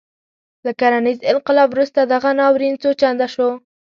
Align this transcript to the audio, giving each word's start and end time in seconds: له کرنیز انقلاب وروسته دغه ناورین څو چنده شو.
له 0.65 0.71
کرنیز 0.79 1.19
انقلاب 1.33 1.67
وروسته 1.71 1.99
دغه 2.13 2.29
ناورین 2.39 2.75
څو 2.81 2.89
چنده 3.01 3.27
شو. 3.33 3.49